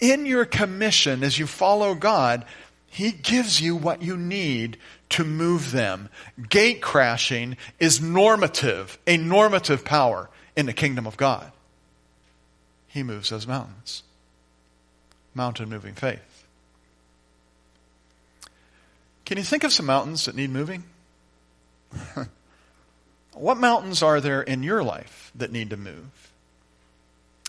[0.00, 2.46] in your commission as you follow God,
[2.86, 4.78] He gives you what you need
[5.10, 6.08] to move them.
[6.48, 11.52] Gate crashing is normative, a normative power in the kingdom of God.
[12.88, 14.02] He moves those mountains.
[15.34, 16.46] Mountain moving faith.
[19.26, 20.84] Can you think of some mountains that need moving?
[23.34, 26.32] what mountains are there in your life that need to move?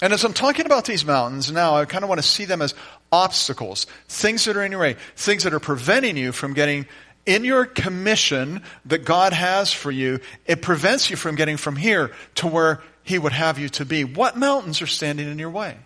[0.02, 2.62] And as I'm talking about these mountains now, I kind of want to see them
[2.62, 2.74] as
[3.12, 6.86] obstacles, things that are in your way, things that are preventing you from getting
[7.26, 10.20] in your commission that God has for you.
[10.46, 14.04] It prevents you from getting from here to where He would have you to be.
[14.04, 15.78] What mountains are standing in your way?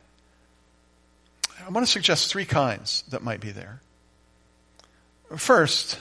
[1.66, 3.80] I want to suggest three kinds that might be there.
[5.38, 6.00] First,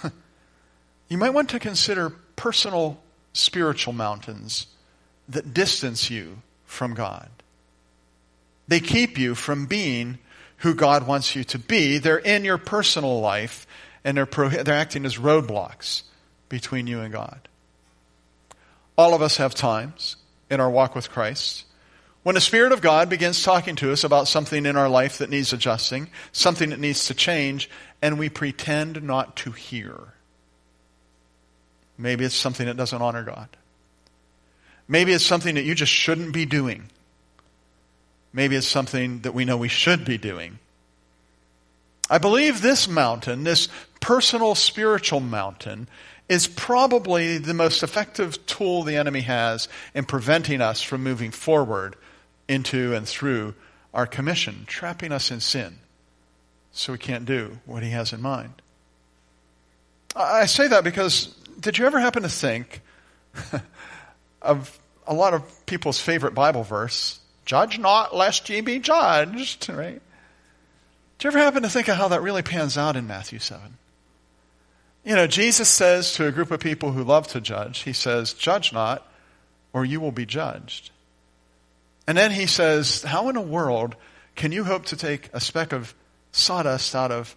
[1.09, 2.99] you might want to consider personal
[3.35, 4.69] spiritual mountains
[5.29, 7.29] that distance you from God.
[8.69, 10.19] They keep you from being
[10.59, 11.99] who God wants you to be.
[11.99, 13.67] They're in your personal life
[14.05, 16.03] and they're, pro- they're acting as roadblocks
[16.49, 17.41] between you and God.
[18.97, 20.17] All of us have times
[20.49, 21.65] in our walk with Christ
[22.23, 25.31] when the Spirit of God begins talking to us about something in our life that
[25.31, 27.69] needs adjusting, something that needs to change,
[28.01, 30.15] and we pretend not to hear.
[31.99, 33.49] Maybe it's something that doesn't honor God.
[34.87, 36.89] Maybe it's something that you just shouldn't be doing.
[38.33, 40.59] Maybe it's something that we know we should be doing.
[42.09, 43.69] I believe this mountain, this
[44.01, 45.89] personal spiritual mountain,
[46.29, 51.97] is probably the most effective tool the enemy has in preventing us from moving forward
[52.49, 53.55] into and through
[53.93, 55.79] our commission, trapping us in sin
[56.73, 58.63] so we can't do what he has in mind.
[60.19, 61.27] I say that because
[61.61, 62.83] did you ever happen to think
[64.43, 70.03] of a lot of people's favorite Bible verse, judge not lest ye be judged, right?
[71.19, 73.61] Do you ever happen to think of how that really pans out in Matthew 7?
[75.05, 78.35] You know, Jesus says to a group of people who love to judge, He says,
[78.35, 79.07] Judge not,
[79.73, 80.91] or you will be judged.
[82.07, 83.97] And then He says, How in the world
[84.37, 85.95] can you hope to take a speck of
[86.33, 87.35] sawdust out of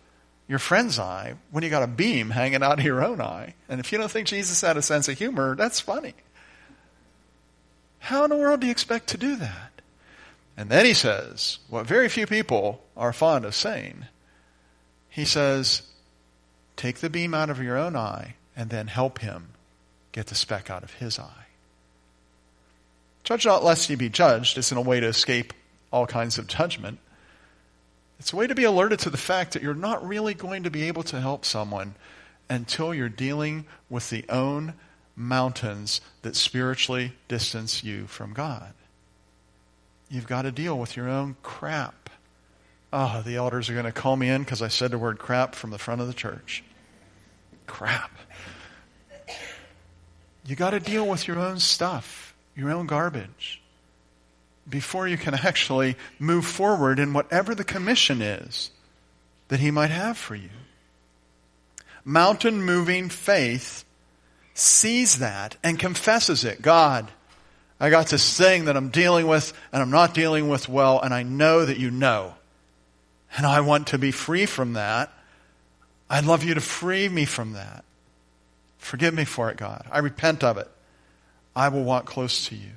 [0.48, 3.56] your friend's eye when you got a beam hanging out of your own eye?
[3.70, 6.14] And if you don't think Jesus had a sense of humor, that's funny.
[8.00, 9.72] How in the world do you expect to do that?
[10.58, 14.06] And then he says, what very few people are fond of saying.
[15.10, 15.84] He says,
[16.76, 19.50] take the beam out of your own eye and then help him
[20.12, 21.46] get the speck out of his eye.
[23.24, 25.54] Judge not lest ye be judged isn't a way to escape
[25.92, 27.00] all kinds of judgment.
[28.22, 30.70] It's a way to be alerted to the fact that you're not really going to
[30.70, 31.96] be able to help someone
[32.52, 34.76] until you're dealing with the own
[35.16, 38.74] mountains that spiritually distance you from God.
[40.08, 42.12] You've got to deal with your own crap.
[42.94, 45.56] Oh, the elders are going to call me in because I said the word crap
[45.56, 46.64] from the front of the church.
[47.66, 48.12] Crap.
[50.46, 53.64] You got to deal with your own stuff, your own garbage,
[54.72, 58.72] before you can actually move forward in whatever the commission is
[59.50, 60.50] that He might have for you.
[62.04, 63.86] Mountain moving faith
[64.56, 66.62] sees that and confesses it.
[66.62, 67.12] God,
[67.80, 71.14] I got this thing that I'm dealing with and I'm not dealing with well, and
[71.14, 72.34] I know that you know.
[73.38, 75.12] And I want to be free from that.
[76.10, 77.86] I'd love you to free me from that.
[78.78, 79.86] Forgive me for it, God.
[79.92, 80.70] I repent of it.
[81.56, 82.72] I will walk close to you.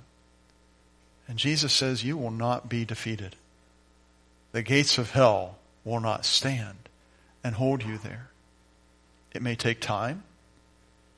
[1.26, 3.36] And Jesus says, You will not be defeated.
[4.52, 6.88] The gates of hell will not stand
[7.42, 8.30] and hold you there.
[9.32, 10.22] It may take time,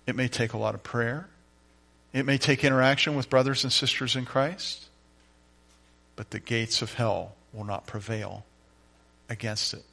[0.06, 1.28] it may take a lot of prayer.
[2.12, 4.86] It may take interaction with brothers and sisters in Christ,
[6.14, 8.46] but the gates of hell will not prevail
[9.28, 9.84] against it.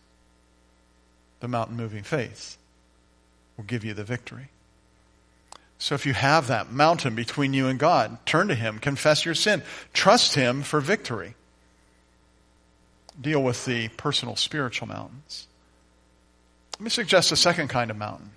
[1.41, 2.58] The mountain moving faith
[3.58, 4.47] will give you the victory.
[5.84, 9.36] So if you have that mountain between you and God, turn to Him, confess your
[9.36, 11.36] sin, trust Him for victory.
[13.19, 15.46] Deal with the personal spiritual mountains.
[16.80, 18.32] Let me suggest a second kind of mountain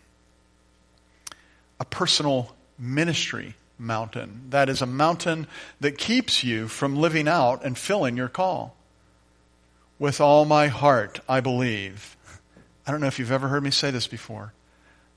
[1.79, 4.47] a personal ministry mountain.
[4.51, 5.47] That is a mountain
[5.79, 8.75] that keeps you from living out and filling your call.
[10.01, 12.17] With all my heart, I believe.
[12.85, 14.53] I don't know if you've ever heard me say this before.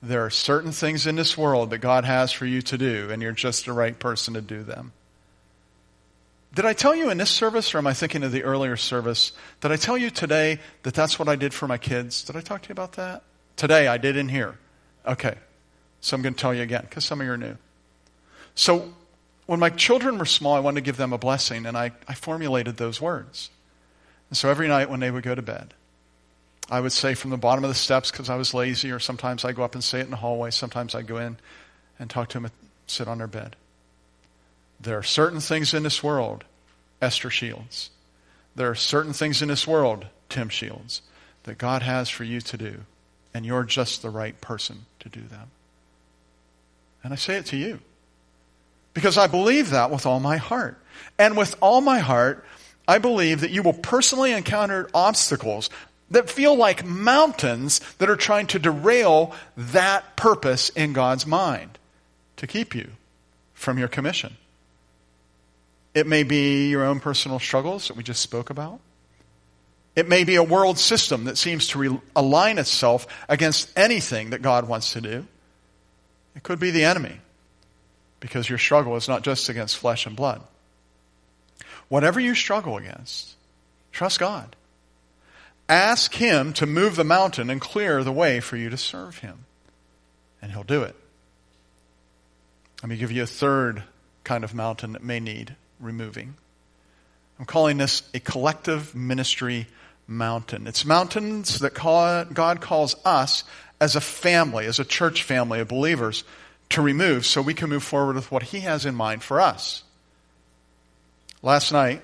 [0.01, 3.21] There are certain things in this world that God has for you to do, and
[3.21, 4.93] you're just the right person to do them.
[6.53, 9.33] Did I tell you in this service, or am I thinking of the earlier service?
[9.61, 12.23] Did I tell you today that that's what I did for my kids?
[12.23, 13.23] Did I talk to you about that?
[13.55, 14.57] Today I did in here.
[15.05, 15.35] Okay.
[16.01, 17.57] So I'm going to tell you again because some of you are new.
[18.55, 18.93] So
[19.45, 22.13] when my children were small, I wanted to give them a blessing, and I, I
[22.13, 23.49] formulated those words.
[24.29, 25.73] And so every night when they would go to bed,
[26.69, 29.43] I would say from the bottom of the steps because I was lazy, or sometimes
[29.43, 30.51] I go up and say it in the hallway.
[30.51, 31.37] Sometimes I go in
[31.97, 32.53] and talk to them and
[32.87, 33.55] sit on their bed.
[34.79, 36.43] There are certain things in this world,
[37.01, 37.89] Esther Shields.
[38.55, 41.01] There are certain things in this world, Tim Shields,
[41.43, 42.81] that God has for you to do,
[43.33, 45.51] and you're just the right person to do them.
[47.03, 47.79] And I say it to you
[48.93, 50.77] because I believe that with all my heart.
[51.17, 52.45] And with all my heart,
[52.87, 55.69] I believe that you will personally encounter obstacles
[56.11, 61.77] that feel like mountains that are trying to derail that purpose in God's mind
[62.37, 62.89] to keep you
[63.53, 64.35] from your commission.
[65.93, 68.79] It may be your own personal struggles that we just spoke about.
[69.95, 74.41] It may be a world system that seems to re- align itself against anything that
[74.41, 75.25] God wants to do.
[76.35, 77.19] It could be the enemy,
[78.19, 80.41] because your struggle is not just against flesh and blood.
[81.89, 83.33] Whatever you struggle against,
[83.91, 84.55] trust God.
[85.69, 89.45] Ask Him to move the mountain and clear the way for you to serve Him,
[90.41, 90.95] and He'll do it.
[92.81, 93.83] Let me give you a third
[94.23, 96.33] kind of mountain that may need removing.
[97.37, 99.67] I'm calling this a collective ministry
[100.07, 100.65] mountain.
[100.65, 103.43] It's mountains that God calls us
[103.79, 106.23] as a family, as a church family of believers,
[106.69, 109.83] to remove so we can move forward with what He has in mind for us.
[111.41, 112.01] Last night,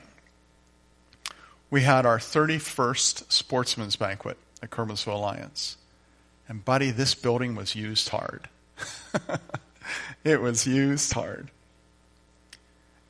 [1.76, 5.76] we had our 31st sportsman's banquet at Kernersville Alliance.
[6.48, 8.48] And, buddy, this building was used hard.
[10.24, 11.52] it was used hard.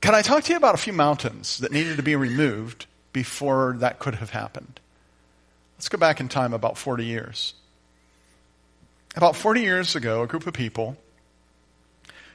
[0.02, 3.76] Can I talk to you about a few mountains that needed to be removed before
[3.82, 4.80] that could have happened?
[5.78, 7.54] Let's go back in time about 40 years.
[9.16, 10.98] About 40 years ago, a group of people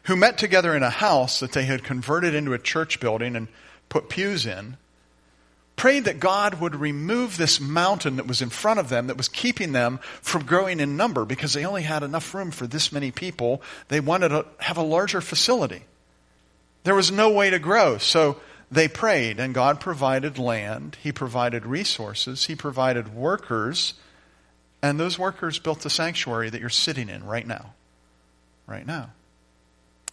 [0.05, 3.49] who met together in a house that they had converted into a church building and
[3.89, 4.77] put pews in
[5.81, 9.31] prayed that God would remove this mountain that was in front of them that was
[9.31, 13.11] keeping them from growing in number because they only had enough room for this many
[13.11, 13.63] people.
[13.89, 15.85] They wanted to have a larger facility.
[16.85, 17.97] There was no way to grow.
[17.97, 23.95] So they prayed, and God provided land, He provided resources, He provided workers,
[24.83, 27.73] and those workers built the sanctuary that you're sitting in right now.
[28.67, 29.13] Right now.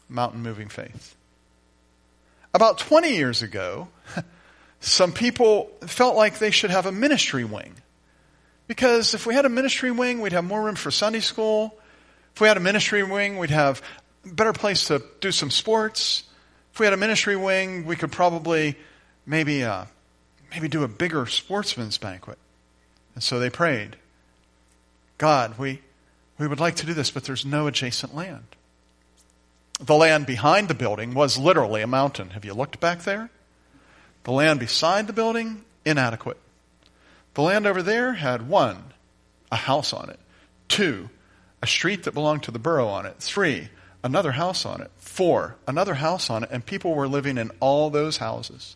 [0.08, 1.18] Mountain moving faith.
[2.54, 3.90] About 20 years ago,
[4.80, 7.74] some people felt like they should have a ministry wing.
[8.68, 11.76] Because if we had a ministry wing, we'd have more room for Sunday school.
[12.36, 13.82] If we had a ministry wing, we'd have
[14.26, 16.24] a better place to do some sports.
[16.74, 18.78] If we had a ministry wing, we could probably
[19.26, 19.86] maybe, uh,
[20.52, 22.38] maybe do a bigger sportsman's banquet.
[23.16, 23.96] And so they prayed,
[25.18, 25.82] God, we,
[26.38, 28.44] we would like to do this, but there's no adjacent land.
[29.80, 32.32] The land behind the building was literally a mountain.
[32.32, 33.30] Have you looked back there?
[34.28, 36.36] The land beside the building, inadequate.
[37.34, 38.92] The land over there had one,
[39.50, 40.20] a house on it.
[40.68, 41.10] Two,
[41.64, 43.16] a street that belonged to the borough on it.
[43.20, 43.70] Three,
[44.04, 44.92] another house on it.
[44.98, 48.76] Four, another house on it, and people were living in all those houses.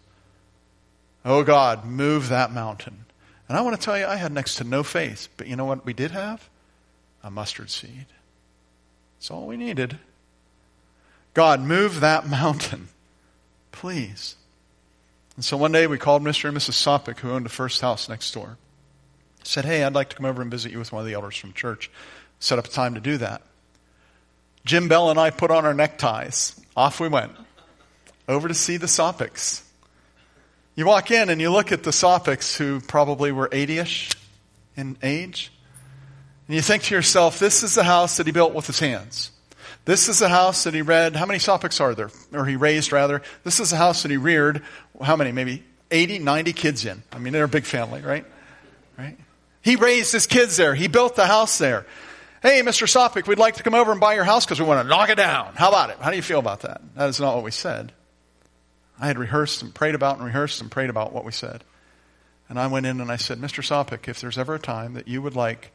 [1.26, 3.04] Oh God, move that mountain.
[3.50, 5.66] And I want to tell you, I had next to no faith, but you know
[5.66, 6.50] what we did have?
[7.26, 8.06] A mustard seed.
[9.18, 10.00] That's all we needed.
[11.34, 12.88] God, move that mountain.
[13.74, 14.38] Please.
[15.42, 16.50] And so one day we called Mr.
[16.50, 16.74] and Mrs.
[16.74, 18.60] Sopick, who owned the first house next door.
[19.44, 21.36] Said, hey, I'd like to come over and visit you with one of the elders
[21.36, 21.90] from church.
[22.40, 23.42] Set up a time to do that.
[24.66, 26.62] Jim Bell and I put on our neckties.
[26.78, 27.32] Off we went.
[28.30, 29.64] Over to see the Sopicks.
[30.76, 34.12] You walk in and you look at the Sopicks, who probably were 80 ish
[34.78, 35.52] in age,
[36.48, 39.32] and you think to yourself, this is the house that he built with his hands.
[39.86, 41.16] This is the house that he read.
[41.16, 42.12] How many Sopicks are there?
[42.34, 43.22] Or he raised, rather.
[43.44, 44.64] This is the house that he reared.
[45.02, 45.32] How many?
[45.32, 47.02] Maybe 80, 90 kids in.
[47.12, 48.26] I mean, they're a big family, right?
[48.98, 49.18] Right?
[49.62, 50.76] He raised his kids there.
[50.76, 51.86] He built the house there.
[52.42, 52.88] Hey, Mr.
[52.88, 55.10] Sopick, we'd like to come over and buy your house because we want to knock
[55.10, 55.54] it down.
[55.56, 55.98] How about it?
[56.00, 56.82] How do you feel about that?
[56.96, 57.92] That is not what we said.
[59.00, 61.64] I had rehearsed and prayed about and rehearsed and prayed about what we said.
[62.50, 63.64] And I went in and I said, Mr.
[63.64, 65.72] Sopick, if there's ever a time that you would like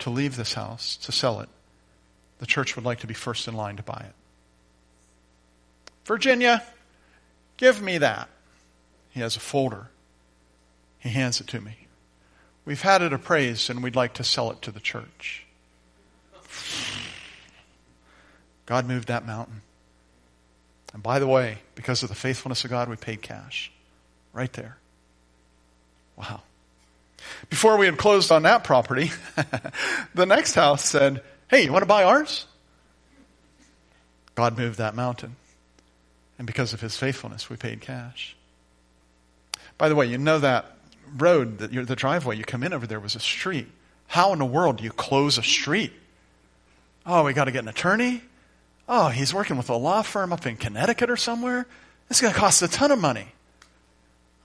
[0.00, 1.48] to leave this house, to sell it,
[2.44, 4.14] the church would like to be first in line to buy it.
[6.04, 6.62] Virginia,
[7.56, 8.28] give me that.
[9.12, 9.88] He has a folder.
[10.98, 11.86] He hands it to me.
[12.66, 15.46] We've had it appraised and we'd like to sell it to the church.
[18.66, 19.62] God moved that mountain.
[20.92, 23.72] And by the way, because of the faithfulness of God, we paid cash.
[24.34, 24.76] Right there.
[26.14, 26.42] Wow.
[27.48, 29.12] Before we had closed on that property,
[30.14, 31.22] the next house said,
[31.54, 32.48] Hey, you want to buy ours?
[34.34, 35.36] God moved that mountain.
[36.36, 38.34] And because of his faithfulness, we paid cash.
[39.78, 40.76] By the way, you know that
[41.16, 43.68] road, that the driveway you come in over there was a street.
[44.08, 45.92] How in the world do you close a street?
[47.06, 48.24] Oh, we got to get an attorney?
[48.88, 51.66] Oh, he's working with a law firm up in Connecticut or somewhere?
[52.10, 53.28] It's going to cost a ton of money.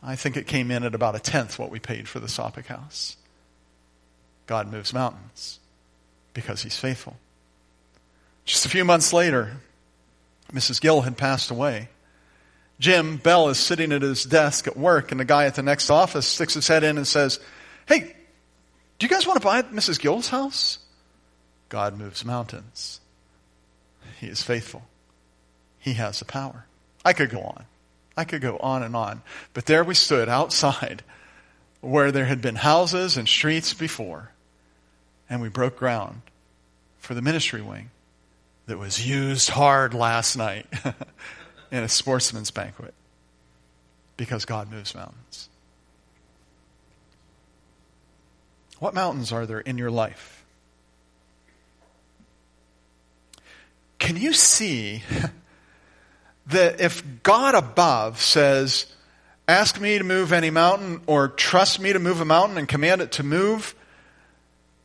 [0.04, 2.68] I think it came in at about a tenth what we paid for the Sopick
[2.68, 3.18] house.
[4.46, 5.60] God moves mountains
[6.40, 7.18] because he's faithful.
[8.46, 9.58] Just a few months later,
[10.54, 10.80] Mrs.
[10.80, 11.90] Gill had passed away.
[12.80, 15.90] Jim Bell is sitting at his desk at work, and the guy at the next
[15.90, 17.40] office sticks his head in and says,
[17.88, 18.16] Hey,
[18.98, 20.00] do you guys want to buy Mrs.
[20.00, 20.80] Gill's house?
[21.68, 23.02] God moves mountains.
[24.20, 24.84] He is faithful.
[25.78, 26.66] He has the power.
[27.04, 27.66] I could go on.
[28.16, 29.22] I could go on and on.
[29.54, 31.04] But there we stood outside
[31.82, 34.32] where there had been houses and streets before,
[35.30, 36.22] and we broke ground
[37.10, 37.90] for the ministry wing
[38.68, 40.68] that was used hard last night
[41.72, 42.94] in a sportsman's banquet
[44.16, 45.50] because God moves mountains.
[48.78, 50.46] What mountains are there in your life?
[53.98, 55.02] Can you see
[56.46, 58.86] that if God above says,
[59.48, 63.02] ask me to move any mountain or trust me to move a mountain and command
[63.02, 63.74] it to move,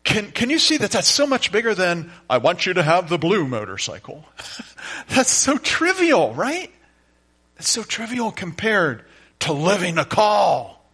[0.05, 3.09] can, can you see that that's so much bigger than, I want you to have
[3.09, 4.25] the blue motorcycle?
[5.09, 6.71] that's so trivial, right?
[7.57, 9.05] That's so trivial compared
[9.41, 10.85] to living a call,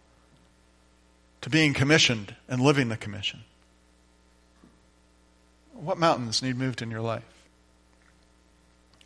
[1.41, 3.41] to being commissioned and living the commission.
[5.73, 7.23] What mountains need moved in your life?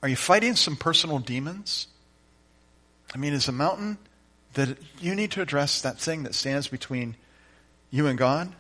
[0.03, 1.87] Are you fighting some personal demons?
[3.13, 3.97] I mean, is a mountain
[4.53, 7.15] that you need to address that thing that stands between
[7.89, 8.53] you and God?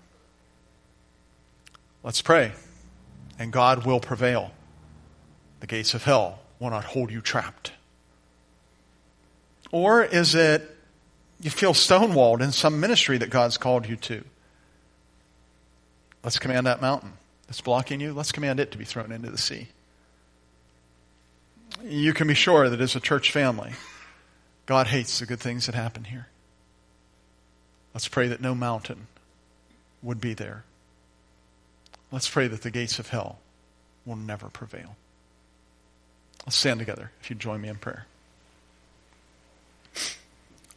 [2.05, 2.51] Let's pray,
[3.39, 4.51] and God will prevail.
[5.59, 7.71] The gates of hell will not hold you trapped.
[9.71, 10.69] Or is it
[11.41, 14.23] you feel stonewalled in some ministry that God's called you to?
[16.23, 17.13] Let's command that mountain
[17.47, 19.69] that's blocking you, let's command it to be thrown into the sea.
[21.83, 23.71] You can be sure that as a church family,
[24.67, 26.27] God hates the good things that happen here.
[27.95, 29.07] Let's pray that no mountain
[30.03, 30.65] would be there.
[32.15, 33.39] Let's pray that the gates of hell
[34.05, 34.95] will never prevail.
[36.45, 38.05] Let's stand together if you join me in prayer.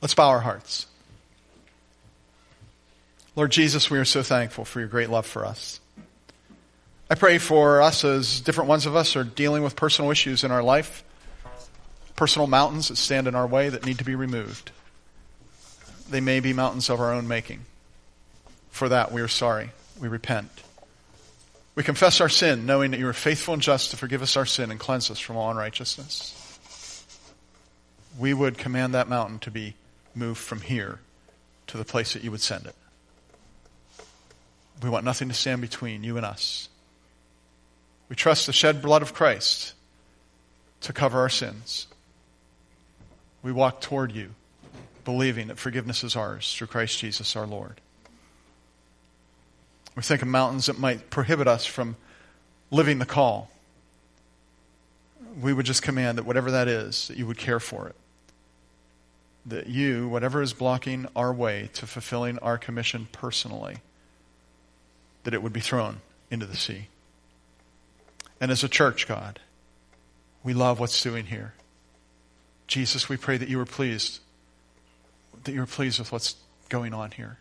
[0.03, 0.87] Let's bow our hearts.
[3.37, 5.79] Lord Jesus, we are so thankful for your great love for us.
[7.09, 10.51] I pray for us as different ones of us are dealing with personal issues in
[10.51, 11.05] our life,
[12.17, 14.73] personal mountains that stand in our way that need to be removed.
[16.11, 17.61] They may be mountains of our own making.
[18.71, 19.71] For that, we are sorry.
[20.01, 20.51] We repent.
[21.79, 24.45] We confess our sin, knowing that you are faithful and just to forgive us our
[24.45, 26.35] sin and cleanse us from all unrighteousness.
[28.19, 29.77] We would command that mountain to be
[30.13, 30.99] moved from here
[31.69, 32.75] to the place that you would send it.
[34.83, 36.69] We want nothing to stand between you and us.
[38.09, 39.75] We trust the shed blood of Christ
[40.81, 41.87] to cover our sins.
[43.41, 44.31] We walk toward you,
[45.05, 47.81] believing that forgiveness is ours through Christ Jesus our Lord.
[49.99, 51.97] We think of mountains that might prohibit us from
[52.71, 53.51] living the call.
[55.41, 57.97] We would just command that whatever that is, that you would care for it.
[59.45, 63.79] That you, whatever is blocking our way to fulfilling our commission personally,
[65.25, 66.87] that it would be thrown into the sea.
[68.41, 69.41] And as a church, God,
[70.45, 71.55] we love what's doing here.
[72.69, 74.21] Jesus, we pray that you are pleased,
[75.43, 76.37] that you are pleased with what's
[76.69, 77.39] going on here.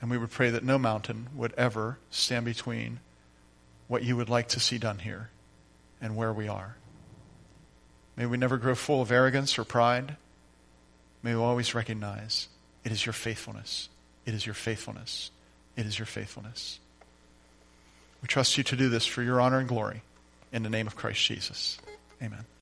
[0.00, 3.00] And we would pray that no mountain would ever stand between
[3.88, 5.30] what you would like to see done here
[6.00, 6.76] and where we are.
[8.16, 10.16] May we never grow full of arrogance or pride.
[11.22, 12.48] May we always recognize
[12.84, 13.88] it is your faithfulness.
[14.26, 15.30] It is your faithfulness.
[15.76, 16.78] It is your faithfulness.
[18.22, 20.02] We trust you to do this for your honor and glory.
[20.52, 21.78] In the name of Christ Jesus.
[22.22, 22.44] Amen.